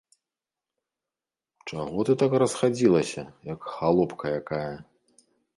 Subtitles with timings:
[1.69, 4.73] Чаго ты так расхадзілася, як халопка якая?